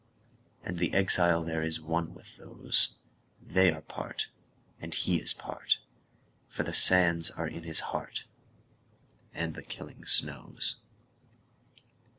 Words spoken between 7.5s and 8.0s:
his